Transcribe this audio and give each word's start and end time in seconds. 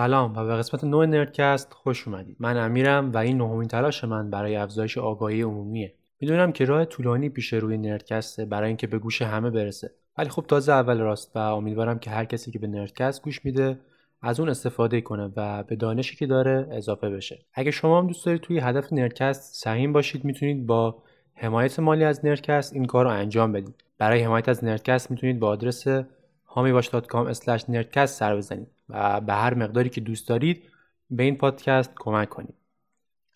سلام 0.00 0.36
و 0.36 0.44
به 0.44 0.56
قسمت 0.56 0.84
نو 0.84 1.06
نردکست 1.06 1.72
خوش 1.72 2.08
اومدید. 2.08 2.36
من 2.40 2.56
امیرم 2.56 3.12
و 3.12 3.16
این 3.16 3.38
نهمین 3.38 3.68
تلاش 3.68 4.04
من 4.04 4.30
برای 4.30 4.56
افزایش 4.56 4.98
آگاهی 4.98 5.42
عمومیه. 5.42 5.94
می‌دونم 6.20 6.52
که 6.52 6.64
راه 6.64 6.84
طولانی 6.84 7.28
پیش 7.28 7.52
روی 7.52 7.78
نردکسته 7.78 8.44
برای 8.44 8.68
اینکه 8.68 8.86
به 8.86 8.98
گوش 8.98 9.22
همه 9.22 9.50
برسه. 9.50 9.90
ولی 10.18 10.28
خب 10.28 10.44
تازه 10.48 10.72
اول 10.72 10.98
راست 10.98 11.36
و 11.36 11.38
امیدوارم 11.38 11.98
که 11.98 12.10
هر 12.10 12.24
کسی 12.24 12.50
که 12.50 12.58
به 12.58 12.66
نردکست 12.66 13.22
گوش 13.22 13.44
میده 13.44 13.78
از 14.22 14.40
اون 14.40 14.48
استفاده 14.48 15.00
کنه 15.00 15.32
و 15.36 15.62
به 15.62 15.76
دانشی 15.76 16.16
که 16.16 16.26
داره 16.26 16.68
اضافه 16.70 17.10
بشه. 17.10 17.38
اگه 17.54 17.70
شما 17.70 17.98
هم 17.98 18.06
دوست 18.06 18.26
دارید 18.26 18.40
توی 18.40 18.58
هدف 18.58 18.92
نردکست 18.92 19.54
سهیم 19.54 19.92
باشید 19.92 20.24
می‌تونید 20.24 20.66
با 20.66 21.02
حمایت 21.34 21.78
مالی 21.78 22.04
از 22.04 22.24
نردکست 22.24 22.72
این 22.72 22.84
کار 22.84 23.04
رو 23.04 23.10
انجام 23.10 23.52
بدید. 23.52 23.84
برای 23.98 24.22
حمایت 24.22 24.48
از 24.48 24.64
نردکست 24.64 25.10
می‌تونید 25.10 25.40
با 25.40 25.48
آدرس 25.48 25.86
hamibash.com 26.54 27.34
nerdcast 27.70 28.04
سر 28.04 28.36
بزنید 28.36 28.68
و 28.88 29.20
به 29.20 29.32
هر 29.32 29.54
مقداری 29.54 29.88
که 29.88 30.00
دوست 30.00 30.28
دارید 30.28 30.62
به 31.10 31.22
این 31.22 31.36
پادکست 31.36 31.90
کمک 31.98 32.28
کنید. 32.28 32.54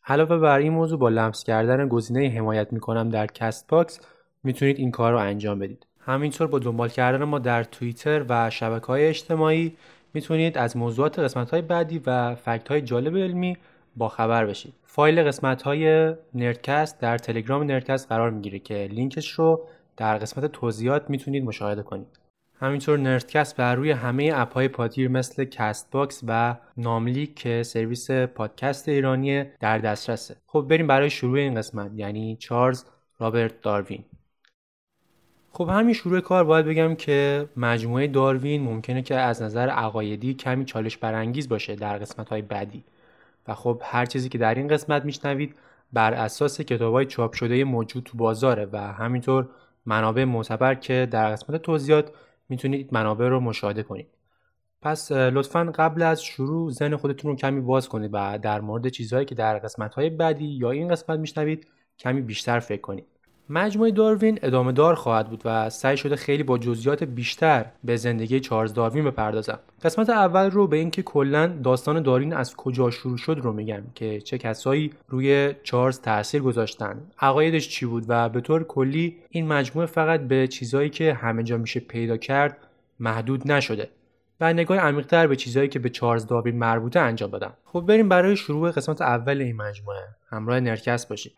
علاوه 0.07 0.39
بر 0.39 0.59
این 0.59 0.73
موضوع 0.73 0.99
با 0.99 1.09
لمس 1.09 1.45
کردن 1.45 1.89
گزینه 1.89 2.29
حمایت 2.29 2.73
می‌کنم 2.73 3.09
در 3.09 3.27
کست 3.27 3.69
باکس 3.69 4.01
می‌تونید 4.43 4.79
این 4.79 4.91
کار 4.91 5.13
رو 5.13 5.19
انجام 5.19 5.59
بدید. 5.59 5.87
همینطور 6.01 6.47
با 6.47 6.59
دنبال 6.59 6.89
کردن 6.89 7.25
ما 7.25 7.39
در 7.39 7.65
توییتر 7.65 8.25
و 8.29 8.51
شبکه 8.51 8.87
های 8.87 9.07
اجتماعی 9.07 9.77
می‌تونید 10.15 10.59
از 10.59 10.77
موضوعات 10.77 11.19
قسمت 11.19 11.51
های 11.51 11.63
بعدی 11.63 12.03
و 12.07 12.35
fact 12.35 12.69
های 12.69 12.81
جالب 12.81 13.17
علمی 13.17 13.57
با 13.97 14.09
خبر 14.09 14.47
بشید. 14.47 14.75
فایل 14.85 15.23
قسمت 15.23 15.63
های 15.63 16.15
نردکست 16.35 17.01
در 17.01 17.19
تلگرام 17.19 17.63
نردکست 17.63 18.09
قرار 18.09 18.31
می‌گیره 18.31 18.59
که 18.59 18.89
لینکش 18.91 19.31
رو 19.31 19.69
در 19.97 20.19
قسمت 20.19 20.53
توضیحات 20.53 21.11
می‌تونید 21.11 21.45
مشاهده 21.45 21.83
کنید. 21.83 22.24
همینطور 22.61 22.99
نردکست 22.99 23.57
بر 23.57 23.75
روی 23.75 23.91
همه 23.91 24.33
app 24.35 24.55
های 24.55 24.69
پادگیر 24.69 25.09
مثل 25.09 25.45
کست 25.45 25.91
باکس 25.91 26.21
و 26.27 26.57
ناملی 26.77 27.27
که 27.27 27.63
سرویس 27.63 28.11
پادکست 28.11 28.89
ایرانی 28.89 29.45
در 29.61 29.79
دسترسه. 29.79 30.37
خب 30.47 30.67
بریم 30.71 30.87
برای 30.87 31.11
شروع 31.11 31.39
این 31.39 31.55
قسمت 31.55 31.91
یعنی 31.95 32.37
چارلز 32.37 32.85
رابرت 33.19 33.61
داروین. 33.61 34.05
خب 35.51 35.69
همین 35.69 35.95
شروع 35.95 36.21
کار 36.21 36.45
باید 36.45 36.67
بگم 36.67 36.95
که 36.95 37.49
مجموعه 37.57 38.07
داروین 38.07 38.63
ممکنه 38.63 39.03
که 39.03 39.15
از 39.15 39.43
نظر 39.43 39.69
عقایدی 39.69 40.35
کمی 40.35 40.65
چالش 40.65 40.97
برانگیز 40.97 41.49
باشه 41.49 41.75
در 41.77 41.99
قسمت 41.99 42.29
های 42.29 42.43
بعدی. 42.43 42.85
و 43.49 43.55
خب 43.55 43.83
هر 43.85 44.07
چیزی 44.07 44.29
که 44.29 44.39
در 44.39 44.55
این 44.55 44.69
قسمت 44.69 45.05
میشنوید 45.05 45.57
بر 45.93 46.15
اساس 46.15 46.61
کتاب 46.61 46.95
های 46.95 47.07
چاپ 47.07 47.33
شده 47.33 47.65
موجود 47.65 48.05
تو 48.05 48.19
بازاره 48.19 48.69
و 48.73 48.77
همینطور 48.79 49.49
منابع 49.87 50.25
معتبر 50.25 50.75
که 50.75 51.09
در 51.11 51.33
قسمت 51.33 51.63
توضیحات 51.63 52.11
می‌تونید 52.49 52.95
منابع 52.95 53.29
رو 53.29 53.41
مشاهده 53.41 53.83
کنید. 53.83 54.07
پس 54.83 55.13
لطفا 55.13 55.73
قبل 55.75 56.03
از 56.03 56.23
شروع 56.23 56.71
ذهن 56.71 56.97
خودتون 56.97 57.31
رو 57.31 57.37
کمی 57.37 57.61
باز 57.61 57.89
کنید 57.89 58.11
و 58.13 58.39
در 58.39 58.61
مورد 58.61 58.89
چیزهایی 58.89 59.27
که 59.27 59.35
در 59.35 59.59
قسمت 59.59 59.99
بعدی 59.99 60.45
یا 60.45 60.71
این 60.71 60.89
قسمت 60.89 61.19
میشنوید 61.19 61.67
کمی 61.99 62.21
بیشتر 62.21 62.59
فکر 62.59 62.81
کنید. 62.81 63.07
مجموعه 63.51 63.91
داروین 63.91 64.39
ادامه 64.43 64.73
دار 64.73 64.95
خواهد 64.95 65.31
بود 65.31 65.43
و 65.45 65.71
سعی 65.71 65.97
شده 65.97 66.17
خیلی 66.17 66.43
با 66.43 66.59
جزئیات 66.59 67.05
بیشتر 67.05 67.67
به 67.85 67.97
زندگی 67.97 68.41
چارلز 68.41 68.75
داروین 68.75 69.05
بپردازم. 69.05 69.59
قسمت 69.83 70.11
اول 70.11 70.51
رو 70.51 70.67
به 70.67 70.77
اینکه 70.77 71.03
کلا 71.03 71.47
داستان 71.47 72.03
داروین 72.03 72.33
از 72.33 72.57
کجا 72.57 72.91
شروع 72.91 73.17
شد 73.17 73.41
رو 73.43 73.53
میگم 73.53 73.83
که 73.95 74.21
چه 74.21 74.39
کسایی 74.39 74.93
روی 75.09 75.55
چارلز 75.63 76.01
تاثیر 76.01 76.43
گذاشتن. 76.43 77.03
عقایدش 77.21 77.69
چی 77.69 77.87
بود 77.87 78.05
و 78.09 78.29
به 78.29 78.41
طور 78.41 78.65
کلی 78.65 79.17
این 79.31 79.47
مجموعه 79.47 79.87
فقط 79.87 80.21
به 80.21 80.49
چیزهایی 80.49 80.91
که 80.91 81.15
همه 81.15 81.43
جا 81.43 81.57
میشه 81.57 81.81
پیدا 81.81 82.17
کرد 82.17 82.57
محدود 83.01 83.53
نشده 83.53 83.89
و 84.41 84.53
نگاه 84.53 84.79
عمیقتر 84.79 85.27
به 85.27 85.37
چیزهایی 85.37 85.69
که 85.69 85.79
به 85.79 85.89
چارلز 85.89 86.27
داروین 86.27 86.59
مربوطه 86.59 87.01
انجام 87.01 87.31
بدم 87.31 87.53
خب 87.65 87.81
بریم 87.81 88.09
برای 88.09 88.37
شروع 88.37 88.71
قسمت 88.71 89.03
اول 89.03 89.41
این 89.41 89.57
مجموعه. 89.57 89.99
همراه 90.31 90.61
نرکس 90.61 91.07
باشید 91.07 91.33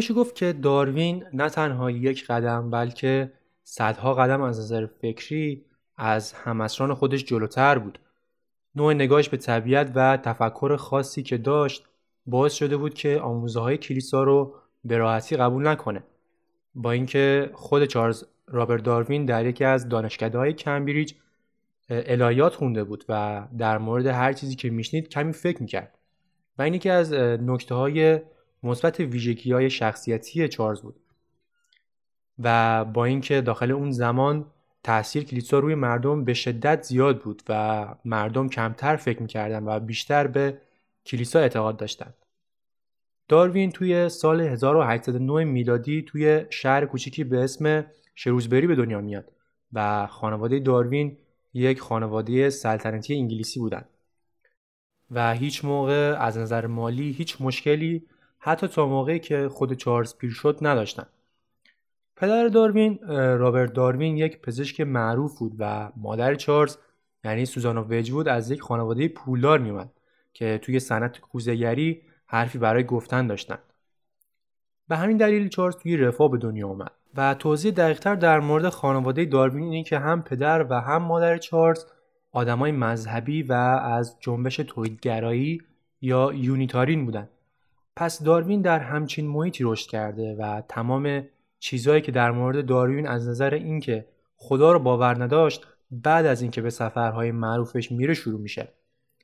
میشه 0.00 0.14
گفت 0.14 0.34
که 0.34 0.52
داروین 0.52 1.24
نه 1.32 1.48
تنها 1.48 1.90
یک 1.90 2.26
قدم 2.26 2.70
بلکه 2.70 3.32
صدها 3.64 4.14
قدم 4.14 4.42
از 4.42 4.60
نظر 4.60 4.86
فکری 4.86 5.64
از 5.96 6.32
همسران 6.32 6.94
خودش 6.94 7.24
جلوتر 7.24 7.78
بود. 7.78 7.98
نوع 8.74 8.94
نگاهش 8.94 9.28
به 9.28 9.36
طبیعت 9.36 9.92
و 9.94 10.16
تفکر 10.16 10.76
خاصی 10.76 11.22
که 11.22 11.38
داشت 11.38 11.84
باعث 12.26 12.52
شده 12.52 12.76
بود 12.76 12.94
که 12.94 13.20
آموزه 13.20 13.60
های 13.60 13.76
کلیسا 13.76 14.22
رو 14.22 14.54
به 14.84 14.98
راحتی 14.98 15.36
قبول 15.36 15.68
نکنه. 15.68 16.02
با 16.74 16.90
اینکه 16.90 17.50
خود 17.54 17.84
چارلز 17.84 18.24
رابرت 18.48 18.82
داروین 18.82 19.24
در 19.24 19.46
یکی 19.46 19.64
از 19.64 19.88
دانشکده 19.88 20.38
های 20.38 20.52
کمبریج 20.52 21.12
الهیات 21.88 22.54
خونده 22.54 22.84
بود 22.84 23.04
و 23.08 23.42
در 23.58 23.78
مورد 23.78 24.06
هر 24.06 24.32
چیزی 24.32 24.54
که 24.54 24.70
میشنید 24.70 25.08
کمی 25.08 25.32
فکر 25.32 25.62
می‌کرد. 25.62 25.98
و 26.58 26.62
این 26.62 26.74
یکی 26.74 26.90
از 26.90 27.12
نکته 27.12 27.74
های 27.74 28.20
مثبت 28.62 29.00
ویژگی 29.00 29.52
های 29.52 29.70
شخصیتی 29.70 30.48
چارلز 30.48 30.80
بود 30.80 31.00
و 32.38 32.84
با 32.84 33.04
اینکه 33.04 33.40
داخل 33.40 33.70
اون 33.70 33.90
زمان 33.90 34.46
تاثیر 34.82 35.24
کلیسا 35.24 35.58
روی 35.58 35.74
مردم 35.74 36.24
به 36.24 36.34
شدت 36.34 36.82
زیاد 36.82 37.22
بود 37.22 37.42
و 37.48 37.86
مردم 38.04 38.48
کمتر 38.48 38.96
فکر 38.96 39.22
می‌کردن 39.22 39.64
و 39.64 39.80
بیشتر 39.80 40.26
به 40.26 40.60
کلیسا 41.06 41.38
اعتقاد 41.40 41.76
داشتند. 41.76 42.14
داروین 43.28 43.70
توی 43.70 44.08
سال 44.08 44.40
1809 44.40 45.44
میلادی 45.44 46.02
توی 46.02 46.44
شهر 46.50 46.86
کوچیکی 46.86 47.24
به 47.24 47.44
اسم 47.44 47.86
شروزبری 48.14 48.66
به 48.66 48.74
دنیا 48.74 49.00
میاد 49.00 49.32
و 49.72 50.06
خانواده 50.06 50.58
داروین 50.58 51.16
یک 51.54 51.80
خانواده 51.80 52.50
سلطنتی 52.50 53.14
انگلیسی 53.14 53.60
بودند 53.60 53.88
و 55.10 55.34
هیچ 55.34 55.64
موقع 55.64 56.16
از 56.18 56.38
نظر 56.38 56.66
مالی 56.66 57.12
هیچ 57.12 57.36
مشکلی 57.40 58.06
حتی 58.42 58.68
تا 58.68 58.86
موقعی 58.86 59.18
که 59.18 59.48
خود 59.48 59.72
چارلز 59.72 60.16
پیر 60.16 60.30
شد 60.30 60.58
نداشتن. 60.60 61.06
پدر 62.16 62.48
داروین 62.48 62.98
رابرت 63.38 63.72
داروین 63.72 64.16
یک 64.16 64.40
پزشک 64.40 64.80
معروف 64.80 65.38
بود 65.38 65.52
و 65.58 65.92
مادر 65.96 66.34
چارلز 66.34 66.76
یعنی 67.24 67.46
سوزانا 67.46 67.86
وجوود 67.90 68.28
از 68.28 68.50
یک 68.50 68.62
خانواده 68.62 69.08
پولدار 69.08 69.58
میومد 69.58 69.90
که 70.32 70.58
توی 70.62 70.80
صنعت 70.80 71.20
کوزهگری 71.20 72.02
حرفی 72.26 72.58
برای 72.58 72.84
گفتن 72.84 73.26
داشتن. 73.26 73.58
به 74.88 74.96
همین 74.96 75.16
دلیل 75.16 75.48
چارلز 75.48 75.76
توی 75.76 75.96
رفاه 75.96 76.30
به 76.30 76.38
دنیا 76.38 76.68
آمد 76.68 76.92
و 77.14 77.34
توضیح 77.34 77.72
دقیقتر 77.72 78.14
در 78.14 78.40
مورد 78.40 78.68
خانواده 78.68 79.24
داروین 79.24 79.64
اینه 79.64 79.84
که 79.84 79.98
هم 79.98 80.22
پدر 80.22 80.66
و 80.70 80.80
هم 80.80 81.02
مادر 81.02 81.38
چارلز 81.38 81.84
آدمای 82.32 82.72
مذهبی 82.72 83.42
و 83.42 83.52
از 83.52 84.16
جنبش 84.20 84.56
تولیدگرایی 84.56 85.62
یا 86.00 86.32
یونیتارین 86.34 87.04
بودند 87.04 87.28
پس 87.96 88.22
داروین 88.22 88.62
در 88.62 88.78
همچین 88.78 89.28
محیطی 89.28 89.64
رشد 89.64 89.90
کرده 89.90 90.34
و 90.34 90.62
تمام 90.68 91.22
چیزهایی 91.58 92.00
که 92.00 92.12
در 92.12 92.30
مورد 92.30 92.66
داروین 92.66 93.08
از 93.08 93.28
نظر 93.28 93.54
اینکه 93.54 94.06
خدا 94.36 94.72
رو 94.72 94.78
باور 94.78 95.22
نداشت 95.24 95.66
بعد 95.90 96.26
از 96.26 96.42
اینکه 96.42 96.62
به 96.62 96.70
سفرهای 96.70 97.32
معروفش 97.32 97.92
میره 97.92 98.14
شروع 98.14 98.40
میشه 98.40 98.68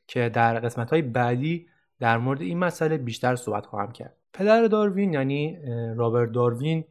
که 0.06 0.28
در 0.28 0.58
قسمت 0.58 0.90
های 0.90 1.02
بعدی 1.02 1.66
در 2.00 2.18
مورد 2.18 2.40
این 2.40 2.58
مسئله 2.58 2.98
بیشتر 2.98 3.36
صحبت 3.36 3.66
خواهم 3.66 3.92
کرد. 3.92 4.16
پدر 4.32 4.66
داروین 4.66 5.12
یعنی 5.12 5.58
رابرت 5.96 6.32
داروین 6.32 6.84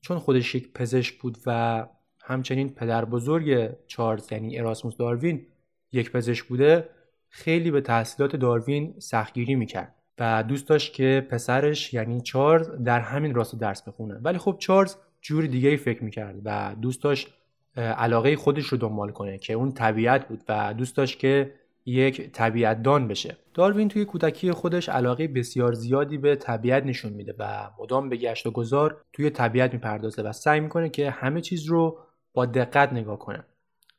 چون 0.00 0.18
خودش 0.18 0.54
یک 0.54 0.72
پزشک 0.72 1.18
بود 1.18 1.38
و 1.46 1.86
همچنین 2.22 2.68
پدر 2.68 3.04
بزرگ 3.04 3.70
چارلز 3.86 4.32
یعنی 4.32 4.58
اراسموس 4.58 4.96
داروین 4.96 5.46
یک 5.92 6.12
پزشک 6.12 6.46
بوده 6.46 6.88
خیلی 7.28 7.70
به 7.70 7.80
تحصیلات 7.80 8.36
داروین 8.36 8.94
سختگیری 8.98 9.54
می‌کرد. 9.54 9.94
و 10.18 10.42
دوست 10.42 10.68
داشت 10.68 10.92
که 10.92 11.26
پسرش 11.30 11.94
یعنی 11.94 12.20
چارلز 12.20 12.70
در 12.84 13.00
همین 13.00 13.34
راستا 13.34 13.56
درس 13.58 13.82
بخونه. 13.82 14.14
ولی 14.22 14.38
خب 14.38 14.56
چارلز 14.58 14.96
جور 15.20 15.46
دیگه 15.46 15.68
ای 15.68 15.76
فکر 15.76 16.04
می‌کرد 16.04 16.36
و 16.44 16.76
دوست 16.80 17.02
داشت 17.02 17.34
علاقه 17.76 18.36
خودش 18.36 18.66
رو 18.66 18.78
دنبال 18.78 19.10
کنه 19.10 19.38
که 19.38 19.52
اون 19.52 19.72
طبیعت 19.72 20.28
بود 20.28 20.42
و 20.48 20.74
دوست 20.74 20.96
داشت 20.96 21.18
که 21.18 21.52
یک 21.86 22.30
طبیعت 22.32 22.82
دان 22.82 23.08
بشه. 23.08 23.36
داروین 23.54 23.88
توی 23.88 24.04
کودکی 24.04 24.52
خودش 24.52 24.88
علاقه 24.88 25.28
بسیار 25.28 25.72
زیادی 25.72 26.18
به 26.18 26.36
طبیعت 26.36 26.84
نشون 26.84 27.12
میده 27.12 27.34
و 27.38 27.70
مدام 27.80 28.08
به 28.08 28.16
گشت 28.16 28.46
و 28.46 28.50
گذار 28.50 29.00
توی 29.12 29.30
طبیعت 29.30 29.72
می‌پردازه 29.72 30.22
و 30.22 30.32
سعی 30.32 30.60
می‌کنه 30.60 30.88
که 30.88 31.10
همه 31.10 31.40
چیز 31.40 31.66
رو 31.66 31.98
با 32.34 32.46
دقت 32.46 32.92
نگاه 32.92 33.18
کنه. 33.18 33.44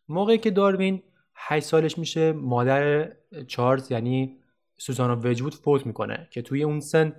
موقعی 0.09 0.37
که 0.37 0.51
داروین 0.51 1.03
8 1.35 1.65
سالش 1.65 1.97
میشه 1.97 2.31
مادر 2.31 3.11
چارلز 3.47 3.91
یعنی 3.91 4.37
سوزانا 4.77 5.15
وجود 5.15 5.53
فوت 5.53 5.85
می‌کنه 5.85 6.27
که 6.31 6.41
توی 6.41 6.63
اون 6.63 6.79
سن 6.79 7.13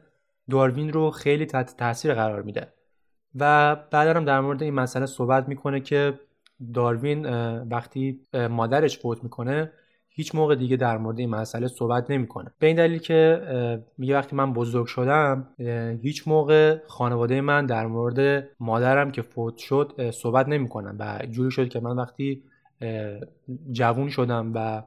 داروین 0.50 0.92
رو 0.92 1.10
خیلی 1.10 1.46
تحت 1.46 1.76
تاثیر 1.76 2.14
قرار 2.14 2.42
میده. 2.42 2.72
و 3.34 3.76
بعد 3.90 4.16
هم 4.16 4.24
در 4.24 4.40
مورد 4.40 4.62
این 4.62 4.74
مسئله 4.74 5.06
صحبت 5.06 5.48
می‌کنه 5.48 5.80
که 5.80 6.20
داروین 6.74 7.26
وقتی 7.62 8.20
مادرش 8.50 8.98
فوت 8.98 9.22
می‌کنه 9.24 9.72
هیچ 10.08 10.34
موقع 10.34 10.54
دیگه 10.54 10.76
در 10.76 10.98
مورد 10.98 11.18
این 11.18 11.30
مسئله 11.30 11.68
صحبت 11.68 12.10
نمی‌کنه. 12.10 12.50
به 12.58 12.66
این 12.66 12.76
دلیل 12.76 12.98
که 12.98 13.42
میگه 13.98 14.14
وقتی 14.14 14.36
من 14.36 14.52
بزرگ 14.52 14.86
شدم 14.86 15.48
هیچ 16.02 16.28
موقع 16.28 16.78
خانواده 16.86 17.40
من 17.40 17.66
در 17.66 17.86
مورد 17.86 18.48
مادرم 18.60 19.10
که 19.10 19.22
فوت 19.22 19.56
شد 19.56 20.10
صحبت 20.10 20.48
نمی‌کنن 20.48 20.96
و 20.98 21.26
جوری 21.26 21.50
شد 21.50 21.68
که 21.68 21.80
من 21.80 21.96
وقتی 21.96 22.42
جوون 23.72 24.08
شدم 24.08 24.52
و 24.54 24.82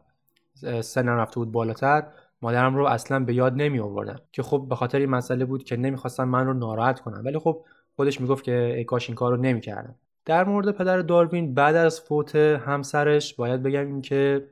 سنم 0.82 1.18
رفته 1.18 1.36
بود 1.36 1.52
بالاتر 1.52 2.04
مادرم 2.42 2.76
رو 2.76 2.86
اصلا 2.86 3.20
به 3.20 3.34
یاد 3.34 3.54
نمی 3.56 3.80
آوردم 3.80 4.20
که 4.32 4.44
خب 4.44 4.66
به 4.70 4.76
خاطر 4.76 5.00
این 5.00 5.10
مسئله 5.10 5.46
بود 5.46 5.64
که 5.64 5.78
نمی‌خواستم 5.78 6.24
من 6.24 6.46
رو 6.46 6.54
ناراحت 6.54 7.00
کنم. 7.00 7.22
ولی 7.26 7.40
خب 7.40 7.66
خودش 7.96 8.22
می‌گفت 8.22 8.44
که 8.44 8.74
ای 8.78 8.84
کاش 8.84 9.10
این 9.10 9.16
کار 9.16 9.32
رو 9.32 9.42
نمی‌کردم. 9.42 9.96
در 10.26 10.44
مورد 10.44 10.72
پدر 10.72 11.00
داروین 11.00 11.54
بعد 11.54 11.76
از 11.76 12.02
فوت 12.02 12.36
همسرش 12.36 13.34
باید 13.34 13.64
بگم 13.64 13.88
این 13.88 14.02
که 14.02 14.48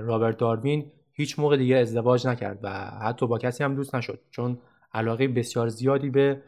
رابرت 0.00 0.36
داروین 0.36 0.86
هیچ 1.12 1.38
موقع 1.38 1.56
دیگه 1.56 1.76
ازدواج 1.76 2.26
نکرد 2.26 2.58
و 2.62 2.70
حتی 3.02 3.26
با 3.26 3.38
کسی 3.38 3.64
هم 3.64 3.74
دوست 3.74 3.94
نشد 3.94 4.20
چون 4.30 4.58
علاقه 4.94 5.28
بسیار 5.28 5.68
زیادی 5.68 6.10
به 6.10 6.42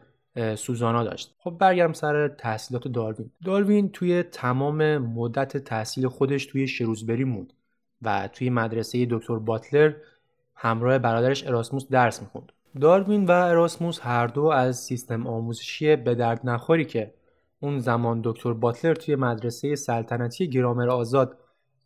سوزانا 0.55 1.03
داشت. 1.03 1.35
خب 1.37 1.51
برگردم 1.59 1.93
سر 1.93 2.27
تحصیلات 2.27 2.87
داروین. 2.87 3.31
داروین 3.45 3.89
توی 3.89 4.23
تمام 4.23 4.97
مدت 4.97 5.57
تحصیل 5.57 6.07
خودش 6.07 6.45
توی 6.45 6.67
شروزبری 6.67 7.23
موند 7.23 7.53
و 8.01 8.29
توی 8.33 8.49
مدرسه 8.49 9.07
دکتر 9.09 9.39
باتلر 9.39 9.93
همراه 10.55 10.97
برادرش 10.97 11.47
اراسموس 11.47 11.87
درس 11.87 12.21
می‌خوند. 12.21 12.51
داروین 12.81 13.25
و 13.25 13.31
اراسموس 13.31 13.99
هر 14.01 14.27
دو 14.27 14.45
از 14.45 14.79
سیستم 14.79 15.27
آموزشی 15.27 15.95
به 15.95 16.15
درد 16.15 16.41
نخوری 16.43 16.85
که 16.85 17.13
اون 17.59 17.79
زمان 17.79 18.21
دکتر 18.23 18.53
باتلر 18.53 18.93
توی 18.93 19.15
مدرسه 19.15 19.75
سلطنتی 19.75 20.49
گرامر 20.49 20.89
آزاد 20.89 21.37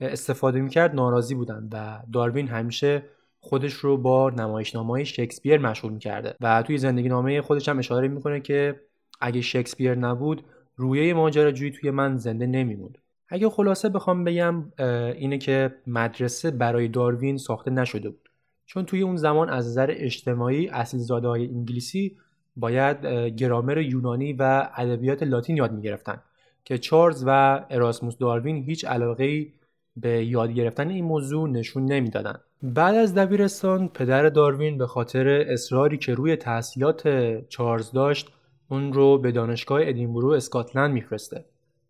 استفاده 0.01 0.61
می‌کرد 0.61 0.95
ناراضی 0.95 1.35
بودن 1.35 1.69
و 1.71 1.99
داروین 2.13 2.47
همیشه 2.47 3.03
خودش 3.39 3.73
رو 3.73 3.97
با 3.97 4.29
نمایشنامه 4.29 5.03
شکسپیر 5.03 5.57
مشغول 5.57 5.93
می‌کرده 5.93 6.35
و 6.41 6.61
توی 6.61 6.77
زندگی 6.77 7.09
نامه 7.09 7.41
خودش 7.41 7.69
هم 7.69 7.79
اشاره 7.79 8.07
می‌کنه 8.07 8.39
که 8.39 8.79
اگه 9.21 9.41
شکسپیر 9.41 9.95
نبود 9.95 10.43
رویه 10.75 11.13
ماجراجویی 11.13 11.71
توی 11.71 11.91
من 11.91 12.17
زنده 12.17 12.45
نمیموند. 12.45 12.97
اگه 13.29 13.49
خلاصه 13.49 13.89
بخوام 13.89 14.23
بگم 14.23 14.71
اینه 15.15 15.37
که 15.37 15.75
مدرسه 15.87 16.51
برای 16.51 16.87
داروین 16.87 17.37
ساخته 17.37 17.71
نشده 17.71 18.09
بود. 18.09 18.28
چون 18.69 18.85
توی 18.85 19.01
اون 19.01 19.15
زمان 19.15 19.49
از 19.49 19.67
نظر 19.67 19.93
اجتماعی 19.97 20.67
اصل 20.67 21.25
های 21.25 21.47
انگلیسی 21.47 22.17
باید 22.55 23.05
گرامر 23.37 23.77
یونانی 23.77 24.33
و 24.33 24.69
ادبیات 24.75 25.23
لاتین 25.23 25.57
یاد 25.57 25.71
می‌گرفتن 25.71 26.21
که 26.63 26.77
چارلز 26.77 27.23
و 27.27 27.65
اراسموس 27.69 28.17
داروین 28.17 28.63
هیچ 28.63 28.85
علاقه 28.85 29.47
به 29.95 30.25
یاد 30.25 30.51
گرفتن 30.51 30.89
این 30.89 31.05
موضوع 31.05 31.49
نشون 31.49 31.85
نمی‌دادن. 31.85 32.39
بعد 32.63 32.95
از 32.95 33.15
دبیرستان 33.15 33.87
پدر 33.87 34.29
داروین 34.29 34.77
به 34.77 34.87
خاطر 34.87 35.27
اصراری 35.27 35.97
که 35.97 36.13
روی 36.13 36.35
تحصیلات 36.35 37.07
چارلز 37.47 37.91
داشت 37.91 38.31
اون 38.69 38.93
رو 38.93 39.17
به 39.17 39.31
دانشگاه 39.31 39.81
ادینبرو 39.83 40.29
اسکاتلند 40.29 40.93
میفرسته 40.93 41.45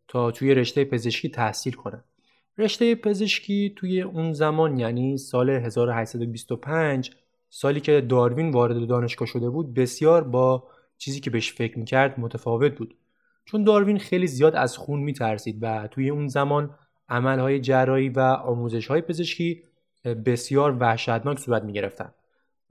تا 0.07 0.31
توی 0.31 0.55
رشته 0.55 0.85
پزشکی 0.85 1.29
تحصیل 1.29 1.73
کنه. 1.73 2.03
رشته 2.59 2.95
پزشکی 2.95 3.73
توی 3.75 4.01
اون 4.01 4.33
زمان 4.33 4.79
یعنی 4.79 5.17
سال 5.17 5.49
1825 5.49 7.11
سالی 7.49 7.79
که 7.79 8.01
داروین 8.01 8.51
وارد 8.51 8.87
دانشگاه 8.87 9.27
شده 9.27 9.49
بود 9.49 9.73
بسیار 9.73 10.23
با 10.23 10.63
چیزی 10.97 11.19
که 11.19 11.29
بهش 11.29 11.53
فکر 11.53 11.79
می‌کرد 11.79 12.19
متفاوت 12.19 12.75
بود. 12.77 12.95
چون 13.45 13.63
داروین 13.63 13.99
خیلی 13.99 14.27
زیاد 14.27 14.55
از 14.55 14.77
خون 14.77 14.99
میترسید 14.99 15.57
و 15.61 15.87
توی 15.87 16.09
اون 16.09 16.27
زمان 16.27 16.75
عملهای 17.09 17.59
جراحی 17.59 18.09
و 18.09 18.19
آموزشهای 18.19 19.01
پزشکی 19.01 19.63
بسیار 20.25 20.77
وحشتناک 20.79 21.39
صورت 21.39 21.63
می‌گرفتن. 21.63 22.13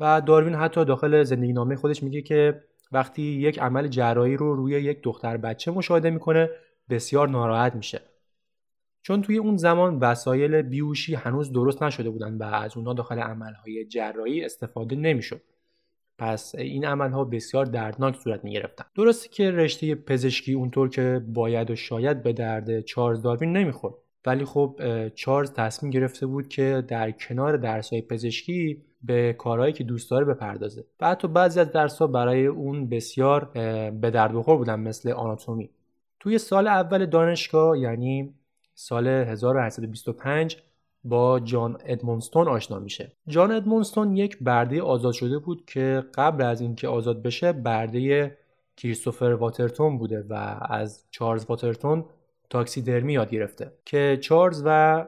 و 0.00 0.20
داروین 0.20 0.54
حتی 0.54 0.84
داخل 0.84 1.22
زندگی 1.22 1.52
نامه 1.52 1.76
خودش 1.76 2.02
میگه 2.02 2.22
که 2.22 2.62
وقتی 2.92 3.22
یک 3.22 3.58
عمل 3.58 3.88
جراحی 3.88 4.36
رو 4.36 4.54
روی 4.54 4.72
یک 4.72 5.02
دختر 5.02 5.36
بچه 5.36 5.70
مشاهده 5.70 6.10
می‌کنه 6.10 6.50
بسیار 6.90 7.28
ناراحت 7.28 7.74
میشه. 7.74 8.00
چون 9.02 9.22
توی 9.22 9.38
اون 9.38 9.56
زمان 9.56 9.98
وسایل 9.98 10.62
بیوشی 10.62 11.14
هنوز 11.14 11.52
درست 11.52 11.82
نشده 11.82 12.10
بودن 12.10 12.38
و 12.38 12.42
از 12.42 12.76
اونها 12.76 12.92
داخل 12.92 13.18
عملهای 13.18 13.84
جراحی 13.84 14.44
استفاده 14.44 14.96
نمی‌شد. 14.96 15.40
پس 16.18 16.54
این 16.54 16.84
عملها 16.84 17.24
بسیار 17.24 17.64
دردناک 17.64 18.16
صورت 18.16 18.44
می 18.44 18.52
گرفتن 18.52 18.84
درسته 18.96 19.28
که 19.28 19.50
رشته 19.50 19.94
پزشکی 19.94 20.52
اونطور 20.52 20.88
که 20.88 21.22
باید 21.28 21.70
و 21.70 21.76
شاید 21.76 22.22
به 22.22 22.32
درد 22.32 22.80
چارلز 22.80 23.22
داروین 23.22 23.52
نمی‌خورد 23.56 23.94
ولی 24.26 24.44
خب 24.44 24.80
چارلز 25.14 25.52
تصمیم 25.52 25.90
گرفته 25.90 26.26
بود 26.26 26.48
که 26.48 26.84
در 26.88 27.10
کنار 27.10 27.56
درسهای 27.56 28.02
پزشکی 28.02 28.82
به 29.02 29.32
کارهایی 29.38 29.72
که 29.72 29.84
دوست 29.84 30.10
داره 30.10 30.24
بپردازه. 30.24 30.84
و 31.00 31.08
حتی 31.08 31.28
بعضی 31.28 31.60
از 31.60 31.72
درسها 31.72 32.06
برای 32.06 32.46
اون 32.46 32.88
بسیار 32.88 33.44
به 34.00 34.10
درد 34.10 34.32
بخور 34.32 34.56
بودن 34.56 34.80
مثل 34.80 35.10
آناتومی. 35.10 35.70
توی 36.20 36.38
سال 36.38 36.66
اول 36.66 37.06
دانشگاه 37.06 37.78
یعنی 37.78 38.34
سال 38.80 39.06
1825 39.06 40.56
با 41.04 41.40
جان 41.40 41.78
ادمونستون 41.84 42.48
آشنا 42.48 42.78
میشه. 42.78 43.12
جان 43.28 43.52
ادمونستون 43.52 44.16
یک 44.16 44.38
برده 44.40 44.82
آزاد 44.82 45.12
شده 45.12 45.38
بود 45.38 45.64
که 45.66 46.04
قبل 46.14 46.44
از 46.44 46.60
اینکه 46.60 46.88
آزاد 46.88 47.22
بشه 47.22 47.52
برده 47.52 48.36
کریستوفر 48.76 49.24
واترتون 49.24 49.98
بوده 49.98 50.24
و 50.28 50.58
از 50.70 51.04
چارلز 51.10 51.46
واترتون 51.48 52.04
تاکسیدرمی 52.50 53.12
یاد 53.12 53.30
گرفته 53.30 53.72
که 53.84 54.18
چارلز 54.20 54.62
و 54.66 55.06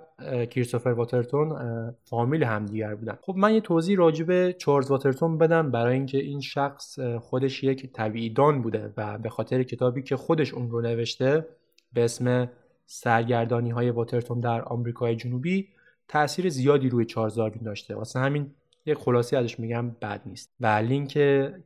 کریستوفر 0.50 0.90
واترتون 0.90 1.56
فامیل 2.04 2.44
همدیگر 2.44 2.94
بودن. 2.94 3.18
خب 3.22 3.34
من 3.36 3.54
یه 3.54 3.60
توضیح 3.60 3.98
راجع 3.98 4.24
به 4.24 4.56
چارلز 4.58 4.90
واترتون 4.90 5.38
بدم 5.38 5.70
برای 5.70 5.94
اینکه 5.94 6.18
این 6.18 6.40
شخص 6.40 6.98
خودش 7.00 7.64
یک 7.64 7.92
طبیعیدان 7.92 8.62
بوده 8.62 8.92
و 8.96 9.18
به 9.18 9.28
خاطر 9.28 9.62
کتابی 9.62 10.02
که 10.02 10.16
خودش 10.16 10.54
اون 10.54 10.70
رو 10.70 10.80
نوشته 10.80 11.46
به 11.92 12.04
اسم 12.04 12.50
سرگردانی 12.92 13.70
های 13.70 13.90
واترتون 13.90 14.40
در 14.40 14.62
آمریکای 14.62 15.16
جنوبی 15.16 15.68
تاثیر 16.08 16.48
زیادی 16.48 16.88
روی 16.88 17.04
چارلز 17.04 17.34
داروین 17.34 17.62
داشته. 17.62 17.94
واسه 17.94 18.20
همین 18.20 18.50
یک 18.86 18.98
خلاصی 18.98 19.36
ازش 19.36 19.60
میگم 19.60 19.90
بد 19.90 20.22
نیست. 20.26 20.50
و 20.60 20.66
لینک 20.66 21.12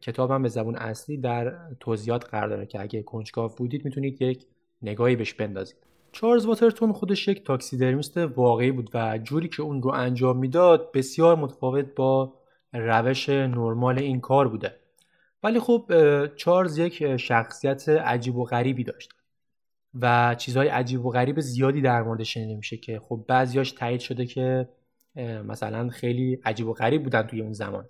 کتابم 0.00 0.42
به 0.42 0.48
زبون 0.48 0.76
اصلی 0.76 1.16
در 1.16 1.54
توضیحات 1.80 2.24
قرار 2.24 2.48
داره 2.48 2.66
که 2.66 2.80
اگه 2.80 3.02
کنجکاو 3.02 3.50
بودید 3.56 3.84
می‌تونید 3.84 4.22
یک 4.22 4.46
نگاهی 4.82 5.16
بهش 5.16 5.34
بندازید. 5.34 5.76
چارلز 6.12 6.46
واترتون 6.46 6.92
خودش 6.92 7.28
یک 7.28 7.44
تاکسیدرمیست 7.44 8.16
واقعی 8.16 8.72
بود 8.72 8.90
و 8.94 9.18
جوری 9.18 9.48
که 9.48 9.62
اون 9.62 9.82
رو 9.82 9.90
انجام 9.90 10.38
می‌داد 10.38 10.92
بسیار 10.92 11.36
متفاوت 11.36 11.94
با 11.96 12.32
روش 12.72 13.28
نرمال 13.28 13.98
این 13.98 14.20
کار 14.20 14.48
بوده. 14.48 14.76
ولی 15.42 15.60
خب 15.60 15.92
چارلز 16.36 16.78
یک 16.78 17.16
شخصیت 17.16 17.88
عجیب 17.88 18.36
و 18.36 18.44
غریبی 18.44 18.84
داشت. 18.84 19.13
و 20.00 20.34
چیزهای 20.38 20.68
عجیب 20.68 21.06
و 21.06 21.10
غریب 21.10 21.40
زیادی 21.40 21.80
در 21.80 22.02
موردش 22.02 22.34
شنیده 22.34 22.54
میشه 22.54 22.76
که 22.76 23.00
خب 23.00 23.24
بعضیاش 23.28 23.72
تایید 23.72 24.00
شده 24.00 24.26
که 24.26 24.68
مثلا 25.44 25.88
خیلی 25.88 26.40
عجیب 26.44 26.68
و 26.68 26.72
غریب 26.72 27.02
بودن 27.02 27.22
توی 27.22 27.40
اون 27.40 27.52
زمان. 27.52 27.88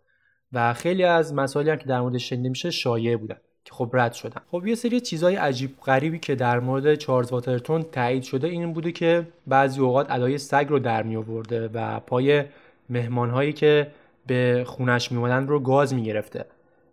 و 0.53 0.75
خیلی 0.75 1.05
از 1.05 1.35
مسائلی 1.35 1.71
هم 1.71 1.77
که 1.77 1.87
در 1.87 2.01
موردش 2.01 2.29
شنیده 2.29 2.49
میشه 2.49 2.71
شایع 2.71 3.17
بودن 3.17 3.37
که 3.65 3.75
خب 3.75 3.91
رد 3.93 4.13
شدن. 4.13 4.41
خب 4.51 4.67
یه 4.67 4.75
سری 4.75 5.01
چیزهای 5.01 5.37
عجیب 5.37 5.81
غریبی 5.81 6.19
که 6.19 6.35
در 6.35 6.61
مورد 6.61 6.95
چارلز 6.95 7.33
واترتون 7.33 7.83
تایید 7.83 8.23
شده 8.23 8.49
این 8.49 8.73
بوده 8.73 8.93
که 8.93 9.27
بعضی 9.47 9.81
اوقات 9.81 10.11
ادای 10.11 10.39
سگ 10.39 10.67
رو 10.69 10.79
در 10.79 11.03
می 11.03 11.17
آورده 11.17 11.69
و 11.69 12.01
پای 12.01 12.45
مهمانهایی 12.91 13.53
که 13.53 13.91
به 14.27 14.65
خونش 14.67 15.13
میمدن 15.13 15.47
رو 15.47 15.61
گاز 15.61 15.95
می‌گرفته 15.95 16.47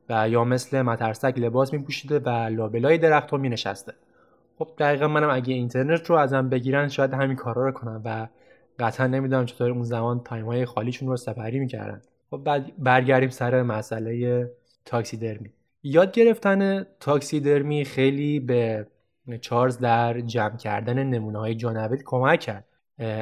و 0.10 0.30
یا 0.30 0.44
مثل 0.44 0.82
مترسک 0.82 1.34
لباس 1.38 1.74
میپوشیده 1.74 2.20
و 2.20 2.30
لابلای 2.30 2.98
درختها 2.98 3.38
مینشسته. 3.38 3.94
خب 4.62 4.70
دقیقا 4.77 5.08
منم 5.08 5.30
اگه 5.30 5.53
اینترنت 5.53 6.10
رو 6.10 6.15
ازم 6.15 6.50
بگیرن 6.50 6.88
شاید 6.88 7.13
همین 7.13 7.36
کارا 7.36 7.65
رو 7.65 7.72
کنم 7.72 8.01
و 8.06 8.27
قطعا 8.80 9.08
نمی‌دونم 9.08 9.46
چطور 9.46 9.70
اون 9.70 9.84
زمان 9.84 10.24
time 10.24 10.46
های 10.46 10.65
خالیشون 10.65 11.10
رو 11.10 11.18
سپری 11.18 11.60
می‌کردن. 11.60 12.01
خب 12.30 12.38
بعد 12.38 12.72
برگردیم 12.77 13.30
سر 13.30 13.62
مسئله 13.63 14.51
تاکسی 14.86 15.18
درمی 15.18 15.50
یاد 15.84 16.12
گرفتن 16.12 16.86
تاکسی 17.00 17.39
درمی 17.39 17.86
خیلی 17.86 18.39
به 18.39 18.88
چارلز 19.41 19.77
در 19.77 20.22
جمع 20.22 20.58
کردن 20.58 21.03
نمونه 21.03 21.39
های 21.39 21.56
کمک 22.06 22.39
کرد. 22.39 22.65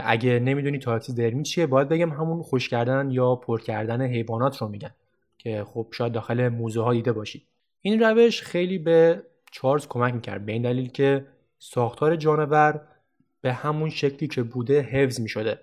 اگه 0.03 0.39
نمی‌دونی 0.39 0.79
تاکسی 0.79 1.13
درمی 1.13 1.43
چیه 1.43 1.67
باید 1.67 1.89
بگم 1.89 2.10
همون 2.10 2.41
خشک 2.41 2.70
کردن 2.69 3.12
یا 3.12 3.36
پر 3.36 3.62
کردن 3.62 4.01
حیوانات 4.01 4.58
رو 4.58 4.67
میگن 4.67 4.91
که 5.38 5.63
خب 5.63 5.88
شاید 5.91 6.13
داخل 6.13 6.50
موزه 6.50 6.81
ها 6.81 6.93
دیده 6.93 7.12
باشید 7.12 7.43
این 7.81 8.00
روش 8.00 8.41
خیلی 8.41 8.77
به 8.77 9.24
چارلز 9.51 9.88
کمک 9.88 10.13
می‌کرد. 10.13 10.46
به 10.46 10.51
این 10.51 10.62
دلیل 10.62 10.89
که 10.89 11.25
ساختار 11.60 12.15
جانور 12.15 12.82
به 13.41 13.53
همون 13.53 13.89
شکلی 13.89 14.27
که 14.27 14.44
بوده 14.44 14.82
حفظ 14.82 15.20
می‌شده 15.20 15.60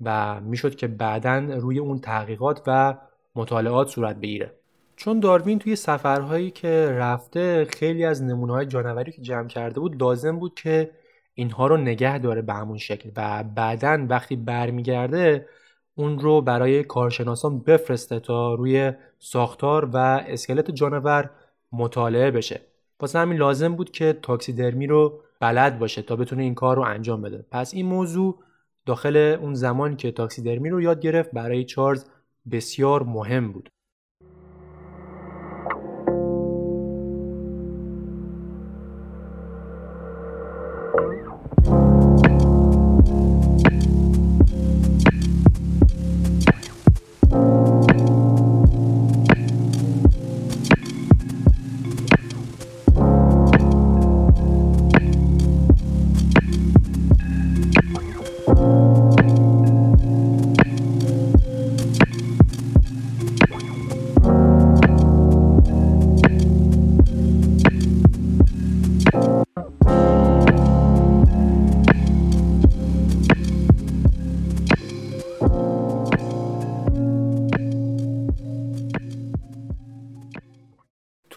و 0.00 0.40
می‌شد 0.40 0.74
که 0.74 0.86
بعدا 0.86 1.38
روی 1.38 1.78
اون 1.78 1.98
تحقیقات 1.98 2.62
و 2.66 2.98
مطالعات 3.34 3.88
صورت 3.88 4.16
بگیره. 4.16 4.54
چون 4.96 5.20
داروین 5.20 5.58
توی 5.58 5.76
سفرهایی 5.76 6.50
که 6.50 6.88
رفته 6.90 7.64
خیلی 7.64 8.04
از 8.04 8.22
نمونه 8.22 8.52
های 8.52 8.66
جانوری 8.66 9.12
که 9.12 9.22
جمع 9.22 9.48
کرده 9.48 9.80
بود 9.80 10.02
لازم 10.02 10.38
بود 10.38 10.54
که 10.54 10.90
اینها 11.34 11.66
رو 11.66 11.76
نگه 11.76 12.18
داره 12.18 12.42
به 12.42 12.52
همون 12.52 12.78
شکل 12.78 13.10
و 13.16 13.44
بعدا 13.44 14.06
وقتی 14.08 14.36
برمیگرده 14.36 15.46
اون 15.94 16.18
رو 16.18 16.40
برای 16.40 16.84
کارشناسان 16.84 17.58
بفرسته 17.58 18.20
تا 18.20 18.54
روی 18.54 18.92
ساختار 19.18 19.84
و 19.84 19.96
اسکلت 20.26 20.70
جانور 20.70 21.30
مطالعه 21.72 22.30
بشه. 22.30 22.60
واسه 23.00 23.18
همین 23.18 23.38
لازم 23.38 23.76
بود 23.76 23.90
که 23.90 24.18
تاکسیدرمی 24.22 24.86
رو 24.86 25.20
بلد 25.40 25.78
باشه 25.78 26.02
تا 26.02 26.16
بتونه 26.16 26.42
این 26.42 26.54
کار 26.54 26.76
رو 26.76 26.82
انجام 26.82 27.22
بده. 27.22 27.44
پس 27.50 27.74
این 27.74 27.86
موضوع 27.86 28.38
داخل 28.86 29.16
اون 29.16 29.54
زمانی 29.54 29.96
که 29.96 30.12
تاکسیدرمی 30.12 30.70
رو 30.70 30.82
یاد 30.82 31.00
گرفت 31.00 31.30
برای 31.30 31.64
چارلز 31.64 32.04
بسیار 32.50 33.02
مهم 33.02 33.52
بود. 33.52 33.68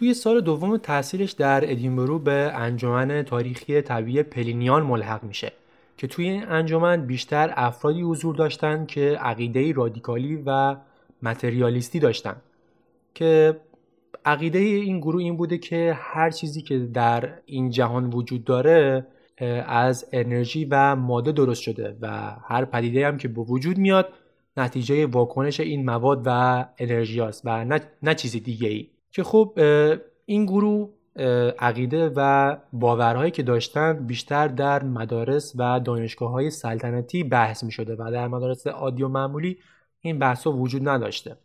توی 0.01 0.13
سال 0.13 0.41
دوم 0.41 0.77
تحصیلش 0.77 1.31
در 1.31 1.71
ادینبرو 1.71 2.19
به 2.19 2.51
انجمن 2.55 3.23
تاریخی 3.23 3.81
طبیعی 3.81 4.23
پلینیان 4.23 4.83
ملحق 4.83 5.23
میشه 5.23 5.51
که 5.97 6.07
توی 6.07 6.29
این 6.29 6.43
انجمن 6.47 7.05
بیشتر 7.05 7.53
افرادی 7.55 8.01
حضور 8.01 8.35
داشتن 8.35 8.85
که 8.85 9.17
عقیده 9.19 9.71
رادیکالی 9.71 10.43
و 10.45 10.75
متریالیستی 11.21 11.99
داشتن. 11.99 12.35
که 13.13 13.59
عقیده 14.25 14.59
این 14.59 14.99
گروه 14.99 15.21
این 15.21 15.37
بوده 15.37 15.57
که 15.57 15.97
هر 15.99 16.29
چیزی 16.29 16.61
که 16.61 16.79
در 16.79 17.33
این 17.45 17.69
جهان 17.69 18.09
وجود 18.09 18.43
داره 18.43 19.07
از 19.67 20.05
انرژی 20.11 20.65
و 20.65 20.95
ماده 20.95 21.31
درست 21.31 21.61
شده 21.61 21.97
و 22.01 22.07
هر 22.43 22.65
پدیده 22.65 23.07
هم 23.07 23.17
که 23.17 23.27
به 23.27 23.41
وجود 23.41 23.77
میاد 23.77 24.13
نتیجه 24.57 25.05
واکنش 25.05 25.59
این 25.59 25.85
مواد 25.85 26.21
و 26.25 26.65
انرژی 26.77 27.21
است 27.21 27.41
و 27.45 27.65
نه, 27.65 27.79
نه 28.03 28.15
چیزی 28.15 28.39
دیگه 28.39 28.67
ای 28.67 28.87
که 29.11 29.23
خب 29.23 29.59
این 30.25 30.45
گروه 30.45 30.89
عقیده 31.59 32.11
و 32.15 32.57
باورهایی 32.73 33.31
که 33.31 33.43
داشتن 33.43 33.93
بیشتر 33.93 34.47
در 34.47 34.83
مدارس 34.83 35.53
و 35.55 35.79
دانشگاه 35.79 36.31
های 36.31 36.49
سلطنتی 36.49 37.23
بحث 37.23 37.63
می 37.63 37.71
شده 37.71 37.95
و 37.95 38.11
در 38.11 38.27
مدارس 38.27 38.67
عادی 38.67 39.03
و 39.03 39.07
معمولی 39.07 39.57
این 39.99 40.19
بحث 40.19 40.47
وجود 40.47 40.89
نداشته. 40.89 41.37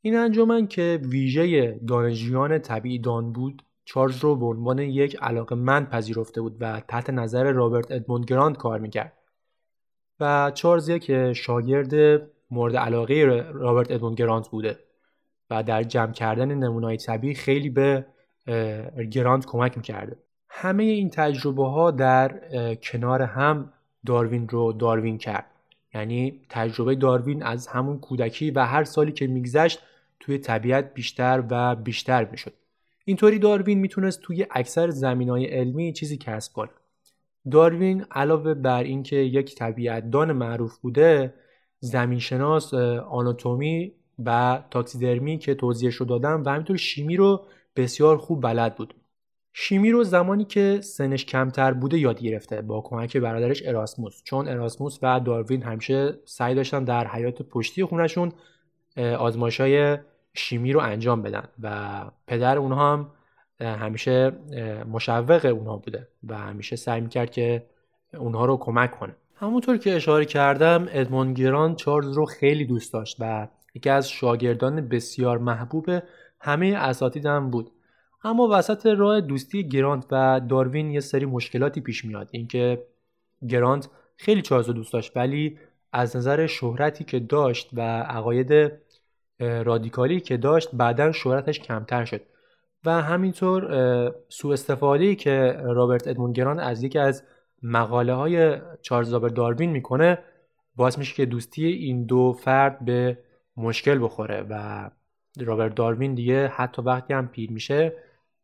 این 0.00 0.16
انجمن 0.16 0.66
که 0.66 1.00
ویژه 1.02 1.72
دانشجویان 1.86 2.58
طبیعی 2.58 2.98
دان 2.98 3.32
بود 3.32 3.62
چارلز 3.84 4.18
رو 4.18 4.36
به 4.36 4.46
عنوان 4.46 4.78
یک 4.78 5.16
علاقه 5.22 5.54
من 5.54 5.86
پذیرفته 5.86 6.40
بود 6.40 6.56
و 6.60 6.80
تحت 6.88 7.10
نظر 7.10 7.52
رابرت 7.52 7.90
ادموند 7.90 8.24
گراند 8.24 8.56
کار 8.56 8.80
می‌کرد. 8.80 9.12
و 10.20 10.50
چارلز 10.54 10.88
یک 10.88 11.32
شاگرد 11.32 12.22
مورد 12.50 12.76
علاقه 12.76 13.24
رابرت 13.52 13.90
ادموند 13.90 14.16
گرانت 14.16 14.44
بوده. 14.50 14.78
و 15.50 15.62
در 15.62 15.82
جمع 15.82 16.12
کردن 16.12 16.54
نمونای 16.54 16.96
طبیعی 16.96 17.34
خیلی 17.34 17.70
به 17.70 18.06
گرانت 19.10 19.46
کمک 19.46 19.76
می‌کرده. 19.76 20.16
همه 20.48 20.82
این 20.82 21.10
تجربه 21.10 21.64
ها 21.64 21.90
در 21.90 22.40
کنار 22.74 23.22
هم 23.22 23.72
داروین 24.06 24.48
رو 24.48 24.72
داروین 24.72 25.18
کرد. 25.18 25.46
یعنی 25.94 26.40
تجربه 26.48 26.94
داروین 26.94 27.42
از 27.42 27.66
همون 27.66 27.98
کودکی 27.98 28.50
و 28.50 28.64
هر 28.64 28.84
سالی 28.84 29.12
که 29.12 29.26
میگذشت 29.26 29.82
توی 30.20 30.38
طبیعت 30.38 30.94
بیشتر 30.94 31.44
و 31.50 31.76
بیشتر 31.76 32.24
می‌شد. 32.24 32.52
اینطوری 33.04 33.38
داروین 33.38 33.78
می‌تونست 33.78 34.20
توی 34.22 34.46
اکثر 34.50 34.90
زمینه 34.90 35.28
های 35.28 35.44
علمی 35.46 35.92
چیزی 35.92 36.16
کسب 36.16 36.52
کنه. 36.52 36.70
داروین 37.50 38.04
علاوه 38.10 38.54
بر 38.54 38.82
اینکه 38.82 39.16
یک 39.16 39.54
طبیعت 39.54 40.10
دان 40.10 40.32
معروف 40.32 40.78
بوده 40.78 41.34
زمینشناس 41.80 42.74
آناتومی 43.10 43.92
و 44.24 44.62
تاکسیدرمی 44.70 45.38
که 45.38 45.54
توضیحش 45.54 45.94
رو 45.94 46.06
دادم 46.06 46.42
و 46.44 46.48
همینطور 46.48 46.76
شیمی 46.76 47.16
رو 47.16 47.46
بسیار 47.76 48.16
خوب 48.16 48.42
بلد 48.42 48.76
بود. 48.76 48.94
شیمی 49.52 49.90
رو 49.90 50.04
زمانی 50.04 50.44
که 50.44 50.80
سنش 50.82 51.24
کمتر 51.24 51.72
بوده 51.72 51.98
یاد 51.98 52.20
گرفته 52.20 52.62
با 52.62 52.80
کمک 52.80 53.16
برادرش 53.16 53.62
اراسموس. 53.66 54.22
چون 54.24 54.48
اراسموس 54.48 54.98
و 55.02 55.20
داروین 55.20 55.62
همیشه 55.62 56.18
سعی 56.24 56.54
داشتن 56.54 56.84
در 56.84 57.06
حیات 57.06 57.42
پشتی 57.42 57.84
خونشون 57.84 58.32
های 59.58 59.98
شیمی 60.34 60.72
رو 60.72 60.80
انجام 60.80 61.22
بدن 61.22 61.48
و 61.62 62.04
پدر 62.26 62.58
اونها 62.58 62.92
هم 62.92 63.10
همیشه 63.60 64.32
مشوق 64.92 65.44
اونها 65.44 65.76
بوده 65.76 66.08
و 66.28 66.38
همیشه 66.38 66.76
سعی 66.76 67.00
می‌کرد 67.00 67.30
که 67.30 67.66
اونها 68.18 68.44
رو 68.44 68.56
کمک 68.56 68.90
کنه. 68.90 69.16
همونطور 69.34 69.76
که 69.76 69.96
اشاره 69.96 70.24
کردم 70.24 70.86
ادموند 70.90 71.38
گران 71.38 71.74
چارلز 71.74 72.16
رو 72.16 72.24
خیلی 72.24 72.64
دوست 72.64 72.92
داشت 72.92 73.16
و 73.20 73.48
یکی 73.76 73.90
از 73.90 74.10
شاگردان 74.10 74.88
بسیار 74.88 75.38
محبوب 75.38 75.90
همه 76.40 76.66
اساتیدم 76.66 77.50
بود. 77.50 77.70
اما 78.24 78.48
وسط 78.52 78.86
راه 78.86 79.20
دوستی 79.20 79.68
گرانت 79.68 80.06
و 80.10 80.40
داروین 80.48 80.90
یه 80.90 81.00
سری 81.00 81.26
مشکلاتی 81.26 81.80
پیش 81.80 82.04
میاد. 82.04 82.28
اینکه 82.30 82.82
گرانت 83.48 83.88
خیلی 84.16 84.42
چارلز 84.42 84.70
دوست 84.70 84.92
داشت 84.92 85.16
ولی 85.16 85.58
از 85.92 86.16
نظر 86.16 86.46
شهرتی 86.46 87.04
که 87.04 87.18
داشت 87.20 87.70
و 87.72 87.80
عقاید 88.02 88.72
رادیکالی 89.40 90.20
که 90.20 90.36
داشت 90.36 90.68
بعدا 90.72 91.12
شهرتش 91.12 91.60
کمتر 91.60 92.04
شد. 92.04 92.20
و 92.84 93.02
همینطور 93.02 94.14
سوء 94.28 94.52
استفاده 94.52 95.14
که 95.14 95.60
رابرت 95.64 96.08
ادموند 96.08 96.34
گران 96.34 96.60
از 96.60 96.82
یکی 96.82 96.98
از 96.98 97.22
مقاله 97.62 98.14
های 98.14 98.58
چارلز 98.82 99.10
داروین 99.10 99.70
می‌کنه 99.70 100.18
باعث 100.76 100.98
میشه 100.98 101.14
که 101.14 101.26
دوستی 101.26 101.66
این 101.66 102.06
دو 102.06 102.32
فرد 102.32 102.84
به 102.84 103.18
مشکل 103.56 104.04
بخوره 104.04 104.46
و 104.50 104.90
رابرت 105.40 105.74
داروین 105.74 106.14
دیگه 106.14 106.48
حتی 106.48 106.82
وقتی 106.82 107.14
هم 107.14 107.28
پیر 107.28 107.52
میشه 107.52 107.92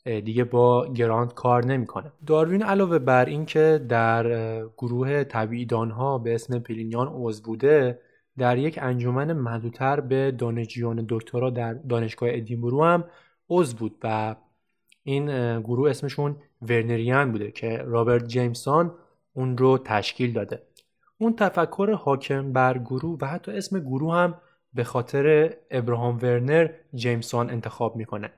دیگه 0.05 0.45
با 0.45 0.93
گرانت 0.93 1.35
کار 1.35 1.67
نمی‌کنه. 1.67 2.13
داروین 2.27 2.63
علاوه 2.63 2.99
بر 2.99 3.25
اینکه 3.25 3.85
در 3.89 4.25
گروه 4.79 5.25
طبیعی 5.25 5.65
دانها 5.65 6.19
به 6.19 6.35
اسم 6.35 6.59
پلینیان 6.59 7.11
عضو 7.15 7.43
بوده 7.43 8.01
در 8.39 8.59
یک 8.59 8.79
انجمن 8.83 9.33
محدودتر 9.33 10.01
به 10.01 10.31
دانشجویان 10.31 11.07
دکترا 11.09 11.51
در 11.51 11.75
دانشگاه 11.75 12.29
ادینبرو 12.33 12.85
هم 12.85 13.05
عضو 13.51 13.77
بود 13.77 13.99
و 14.03 14.37
این 15.03 15.61
گروه 15.61 15.91
اسمشون 15.91 16.37
ورنریان 16.63 17.33
بوده 17.33 17.51
که 17.51 17.77
رابرت 17.77 18.27
جیمسون 18.27 18.93
اون 19.35 19.59
رو 19.59 19.79
تشکیل 19.79 20.33
داده. 20.33 20.63
اون 21.19 21.37
تفکر 21.37 21.93
حاکم 21.93 22.53
بر 22.53 22.79
گروه 22.79 23.19
و 23.21 23.27
حتی 23.27 23.53
اسم 23.53 23.79
گروه 23.79 24.15
هم 24.15 24.35
به 24.75 24.85
خاطر 24.85 25.55
ابراهام 25.71 26.17
ورنر 26.17 26.69
جیمسون 26.95 27.51
انتخاب 27.51 27.97
می‌کنه. 27.97 28.31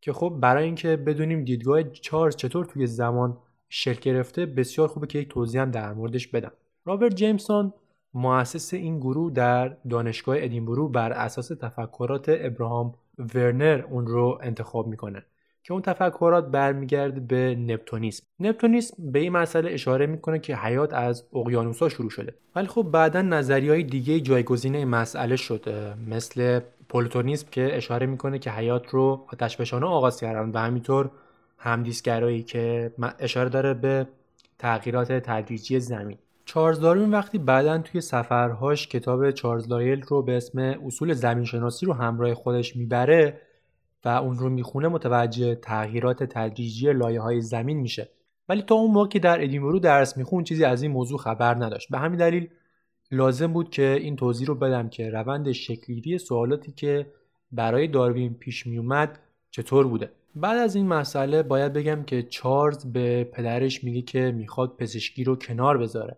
که 0.00 0.12
خب 0.12 0.36
برای 0.40 0.64
اینکه 0.64 0.96
بدونیم 0.96 1.44
دیدگاه 1.44 1.82
چارلز 1.82 2.36
چطور 2.36 2.64
توی 2.64 2.86
زمان 2.86 3.38
شکل 3.68 4.00
گرفته 4.00 4.46
بسیار 4.46 4.88
خوبه 4.88 5.06
که 5.06 5.18
یک 5.18 5.28
توضیح 5.28 5.62
هم 5.62 5.70
در 5.70 5.92
موردش 5.92 6.28
بدم. 6.28 6.52
رابرت 6.84 7.14
جیمسون 7.14 7.72
مؤسس 8.14 8.74
این 8.74 8.98
گروه 8.98 9.32
در 9.32 9.68
دانشگاه 9.68 10.36
ادینبرو 10.38 10.88
بر 10.88 11.12
اساس 11.12 11.48
تفکرات 11.48 12.24
ابراهام 12.28 12.94
ورنر 13.34 13.84
اون 13.90 14.06
رو 14.06 14.38
انتخاب 14.42 14.86
می‌کنه. 14.86 15.24
که 15.62 15.72
اون 15.72 15.82
تفکرات 15.82 16.46
برمیگرده 16.46 17.20
به 17.20 17.54
نپتونیسم. 17.54 18.26
نپتونیسم 18.40 19.12
به 19.12 19.18
این 19.18 19.32
مسئله 19.32 19.70
اشاره 19.70 20.06
می‌کنه 20.06 20.38
که 20.38 20.56
حیات 20.56 20.94
از 20.94 21.24
اقیانوسا 21.34 21.88
شروع 21.88 22.10
شده. 22.10 22.34
ولی 22.56 22.66
خب 22.66 22.82
بعدا 22.82 23.22
نظری 23.22 23.68
های 23.68 23.82
دیگه 23.82 24.20
جایگزین 24.20 24.84
مسئله 24.84 25.36
شده 25.36 25.94
مثل 26.08 26.60
پلوتونیسم 26.88 27.46
که 27.50 27.76
اشاره 27.76 28.06
می‌کنه 28.06 28.38
که 28.38 28.50
حیات 28.50 28.90
رو 28.90 29.26
آتش 29.32 29.74
آغاز 29.74 30.20
کردن 30.20 30.50
و 30.50 30.58
همینطور 30.58 31.10
همدیسگرایی 31.58 32.42
که 32.42 32.92
اشاره 33.18 33.48
داره 33.48 33.74
به 33.74 34.06
تغییرات 34.58 35.12
تدریجی 35.12 35.80
زمین. 35.80 36.18
چارلز 36.44 36.80
داروین 36.80 37.10
وقتی 37.10 37.38
بعدا 37.38 37.78
توی 37.78 38.00
سفرهاش 38.00 38.88
کتاب 38.88 39.30
چارلز 39.30 39.68
لایل 39.68 40.02
رو 40.02 40.22
به 40.22 40.36
اسم 40.36 40.58
اصول 40.58 41.14
زمین 41.14 41.44
شناسی 41.44 41.86
رو 41.86 41.92
همراه 41.92 42.34
خودش 42.34 42.76
می‌بره 42.76 43.40
و 44.04 44.08
اون 44.08 44.38
رو 44.38 44.48
می‌خونه 44.48 44.88
متوجه 44.88 45.54
تغییرات 45.54 46.24
تدریجی 46.24 46.92
لایه 46.92 47.20
های 47.20 47.40
زمین 47.40 47.80
میشه. 47.80 48.08
ولی 48.48 48.62
تا 48.62 48.74
اون 48.74 48.90
موقع 48.90 49.08
که 49.08 49.18
در 49.18 49.42
ادینبرو 49.42 49.78
درس 49.78 50.16
میخون 50.16 50.44
چیزی 50.44 50.64
از 50.64 50.82
این 50.82 50.90
موضوع 50.90 51.18
خبر 51.18 51.54
نداشت. 51.54 51.90
به 51.90 51.98
همین 51.98 52.18
دلیل 52.18 52.48
لازم 53.10 53.52
بود 53.52 53.70
که 53.70 53.98
این 54.00 54.16
توضیح 54.16 54.46
رو 54.46 54.54
بدم 54.54 54.88
که 54.88 55.10
روند 55.10 55.52
شکلگیری 55.52 56.18
سوالاتی 56.18 56.72
که 56.72 57.06
برای 57.52 57.88
داروین 57.88 58.34
پیش 58.34 58.66
می 58.66 58.78
اومد 58.78 59.18
چطور 59.50 59.86
بوده. 59.86 60.10
بعد 60.34 60.58
از 60.58 60.74
این 60.74 60.86
مسئله 60.86 61.42
باید 61.42 61.72
بگم 61.72 62.02
که 62.02 62.22
چارلز 62.22 62.92
به 62.92 63.24
پدرش 63.24 63.84
میگه 63.84 64.02
که 64.02 64.32
می‌خواد 64.36 64.76
پزشکی 64.76 65.24
رو 65.24 65.36
کنار 65.36 65.78
بذاره. 65.78 66.16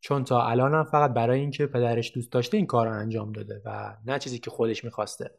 چون 0.00 0.24
تا 0.24 0.46
الان 0.46 0.84
فقط 0.84 1.12
برای 1.12 1.40
اینکه 1.40 1.66
پدرش 1.66 2.12
دوست 2.14 2.32
داشته 2.32 2.56
این 2.56 2.66
کار 2.66 2.86
رو 2.86 2.92
انجام 2.92 3.32
داده 3.32 3.62
و 3.64 3.96
نه 4.06 4.18
چیزی 4.18 4.38
که 4.38 4.50
خودش 4.50 4.84
می‌خواسته. 4.84 5.30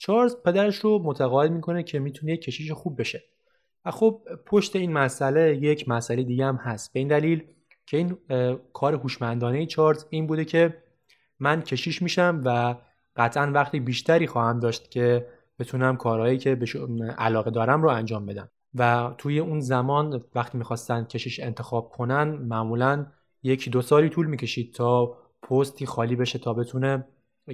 چارلز 0.00 0.36
پدرش 0.44 0.76
رو 0.76 0.98
متقاعد 1.04 1.52
می‌کنه 1.52 1.82
که 1.82 1.98
می‌تونه 1.98 2.32
یک 2.32 2.42
کشیش 2.42 2.72
خوب 2.72 3.00
بشه. 3.00 3.22
و 3.84 3.90
خب 3.90 4.22
پشت 4.46 4.76
این 4.76 4.92
مسئله 4.92 5.56
یک 5.56 5.88
مسئله 5.88 6.22
دیگه 6.22 6.44
هم 6.44 6.56
هست. 6.56 6.92
به 6.92 6.98
این 6.98 7.08
دلیل 7.08 7.44
که 7.86 7.96
این 7.96 8.16
کار 8.72 8.94
هوشمندانه 8.94 9.66
چارلز 9.66 10.04
این 10.10 10.26
بوده 10.26 10.44
که 10.44 10.82
من 11.38 11.62
کشیش 11.62 12.02
میشم 12.02 12.42
و 12.44 12.74
قطعا 13.16 13.52
وقتی 13.54 13.80
بیشتری 13.80 14.26
خواهم 14.26 14.60
داشت 14.60 14.90
که 14.90 15.26
بتونم 15.58 15.96
کارهایی 15.96 16.38
که 16.38 16.54
به 16.54 16.66
علاقه 17.18 17.50
دارم 17.50 17.82
رو 17.82 17.88
انجام 17.88 18.26
بدم. 18.26 18.50
و 18.74 19.14
توی 19.18 19.38
اون 19.38 19.60
زمان 19.60 20.24
وقتی 20.34 20.58
می‌خواستن 20.58 21.04
کشیش 21.04 21.40
انتخاب 21.40 21.88
کنن 21.88 22.28
معمولا 22.28 23.06
یکی 23.42 23.70
دو 23.70 23.82
سالی 23.82 24.08
طول 24.08 24.26
می‌کشید 24.26 24.74
تا 24.74 25.18
پستی 25.42 25.86
خالی 25.86 26.16
بشه 26.16 26.38
تا 26.38 26.54
بتونه 26.54 27.04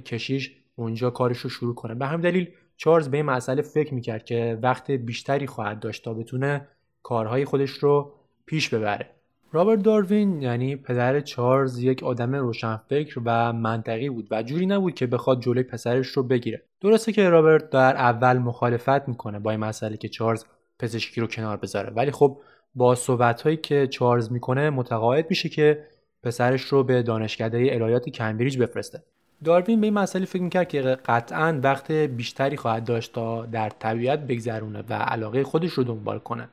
کشیش 0.05 0.66
اونجا 0.79 1.09
کارش 1.09 1.37
رو 1.37 1.49
شروع 1.49 1.75
کنه. 1.75 1.95
به 1.95 2.05
همین 2.05 2.21
دلیل 2.21 2.49
چارلز 2.77 3.09
به 3.09 3.17
این 3.17 3.25
مسئله 3.25 3.61
فکر 3.61 3.93
می‌کرد 3.93 4.25
که 4.25 4.59
وقت 4.61 4.91
بیشتری 4.91 5.47
خواهد 5.47 5.79
داشت 5.79 6.05
تا 6.05 6.13
بتونه 6.13 6.67
کارهای 7.03 7.45
خودش 7.45 7.69
رو 7.69 8.13
پیش 8.45 8.69
ببره. 8.69 9.09
رابرت 9.51 9.81
داروین 9.81 10.41
یعنی 10.41 10.75
پدر 10.75 11.19
چارلز 11.19 11.79
یک 11.79 12.03
آدم 12.03 12.35
روشنفکر 12.35 13.21
و 13.25 13.53
منطقی 13.53 14.09
بود 14.09 14.27
و 14.31 14.43
جوری 14.43 14.65
نبود 14.65 14.93
که 14.93 15.07
بخواد 15.07 15.41
جلوی 15.41 15.63
پسرش 15.63 16.07
رو 16.07 16.23
بگیره. 16.23 16.63
درسته 16.81 17.11
که 17.11 17.29
رابرت 17.29 17.69
در 17.69 17.95
اول 17.95 18.37
مخالفت 18.37 19.07
می‌کنه 19.07 19.39
با 19.39 19.51
این 19.51 19.59
مسئله 19.59 19.97
که 19.97 20.09
چارلز 20.09 20.45
پزشکی 20.79 21.21
رو 21.21 21.27
کنار 21.27 21.57
بذاره. 21.57 21.93
ولی 21.93 22.11
خب 22.11 22.39
با 22.75 22.95
صحبت 22.95 23.41
هایی 23.41 23.57
که 23.57 23.87
چارلز 23.87 24.31
می‌کنه 24.31 24.69
متقاعد 24.69 25.25
میشه 25.29 25.49
که 25.49 25.83
پسرش 26.23 26.61
رو 26.61 26.83
به 26.83 27.03
دانشکده 27.03 27.57
الهیات 27.71 28.09
کمبریج 28.09 28.57
بفرسته. 28.57 29.03
داروین 29.43 29.81
به 29.81 29.87
این 29.87 29.93
مسئله 29.93 30.25
فکر 30.25 30.41
می‌کرد 30.41 30.67
که 30.67 30.81
قطعا 30.81 31.59
وقت 31.63 31.91
بیشتری 31.91 32.57
خواهد 32.57 32.83
داشت 32.83 33.13
تا 33.13 33.45
در 33.45 33.69
طبیعت 33.69 34.19
بگذرونه 34.19 34.83
و 34.89 34.93
علاقه 34.93 35.43
خودش 35.43 35.71
رو 35.71 35.83
دنبال 35.83 36.19
کنه. 36.19 36.49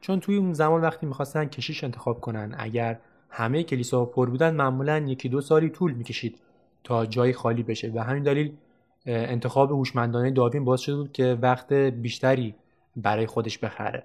چون 0.00 0.20
توی 0.20 0.36
اون 0.36 0.52
زمان 0.52 0.80
وقتی 0.80 1.06
می‌خواستن 1.06 1.44
کشیش 1.44 1.84
انتخاب 1.84 2.20
کنن 2.20 2.54
اگر 2.58 2.98
همه 3.30 3.62
کلیسا 3.62 4.04
پر 4.04 4.30
بودن 4.30 4.54
معمولا 4.54 4.98
یکی 4.98 5.28
دو 5.28 5.40
سالی 5.40 5.70
طول 5.70 5.92
می‌کشید 5.92 6.38
تا 6.84 7.06
جای 7.06 7.32
خالی 7.32 7.62
بشه. 7.62 7.92
و 7.94 7.98
همین 7.98 8.22
دلیل 8.22 8.52
انتخاب 9.06 9.70
هوشمندانه 9.70 10.30
داروین 10.30 10.64
باعث 10.64 10.80
شده 10.80 10.96
بود 10.96 11.12
که 11.12 11.38
وقت 11.42 11.72
بیشتری 11.72 12.54
برای 12.96 13.26
خودش 13.26 13.58
بخره. 13.58 14.04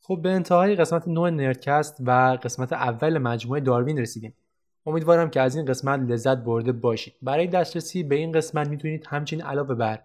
خب 0.00 0.18
به 0.22 0.30
انتهای 0.30 0.76
قسمت 0.76 1.08
نوع 1.08 1.30
نردکست 1.30 1.96
و 2.06 2.38
قسمت 2.42 2.72
اول 2.72 3.18
مجموعه 3.18 3.60
داروین 3.60 3.98
رسیدیم. 3.98 4.34
امیدوارم 4.88 5.30
که 5.30 5.40
از 5.40 5.56
این 5.56 5.64
قسمت 5.64 6.00
لذت 6.00 6.36
برده 6.36 6.72
باشید. 6.72 7.14
برای 7.22 7.46
دسترسی 7.46 8.02
به 8.02 8.14
این 8.14 8.32
قسمت 8.32 8.68
می‌تونید 8.68 9.06
همچنین 9.08 9.42
علاوه 9.42 9.74
بر 9.74 9.98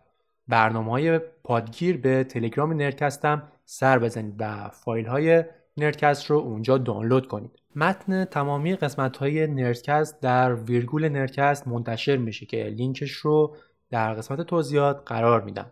برنامه 0.47 0.91
های 0.91 1.19
پادگیر 1.19 1.97
به 1.97 2.23
تلگرام 2.23 2.73
نردکستم 2.73 3.43
سر 3.65 3.99
بزنید 3.99 4.35
و 4.39 4.69
فایل 4.69 5.05
های 5.05 5.43
نردکست 5.77 6.25
رو 6.25 6.37
اونجا 6.37 6.77
دانلود 6.77 7.27
کنید. 7.27 7.51
متن 7.75 8.25
تمامی 8.25 8.75
قسمت 8.75 9.17
های 9.17 9.47
نردکست 9.47 10.21
در 10.21 10.55
ویرگول 10.55 11.09
نردکست 11.09 11.67
منتشر 11.67 12.17
میشه 12.17 12.45
که 12.45 12.63
لینکش 12.63 13.11
رو 13.11 13.55
در 13.89 14.13
قسمت 14.13 14.41
توضیحات 14.41 15.01
قرار 15.05 15.41
میدم. 15.41 15.71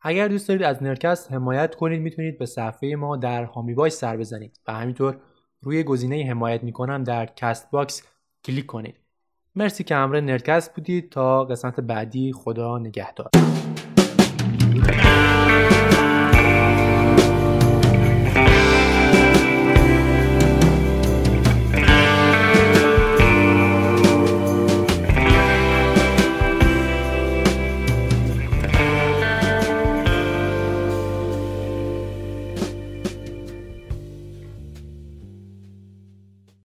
اگر 0.00 0.28
دوست 0.28 0.48
دارید 0.48 0.62
از 0.62 0.82
نردکست 0.82 1.32
حمایت 1.32 1.74
کنید 1.74 2.02
می‌تونید 2.02 2.38
به 2.38 2.46
صفحه 2.46 2.96
ما 2.96 3.16
در 3.16 3.44
حامی 3.44 3.90
سر 3.90 4.16
بزنید 4.16 4.60
و 4.68 4.72
همینطور 4.72 5.16
روی 5.60 5.82
گزینه 5.82 6.26
حمایت 6.30 6.62
می‌کنم 6.62 7.04
در 7.04 7.26
کست 7.26 7.70
باکس 7.70 8.02
کلیک 8.44 8.66
کنید. 8.66 8.96
مرسی 9.54 9.84
که 9.84 9.94
همراه 9.94 10.20
نردکست 10.20 10.74
بودید. 10.74 11.10
تا 11.10 11.44
قسمت 11.44 11.80
بعدی 11.80 12.32
خدا 12.32 12.78
نگهدار. 12.78 13.30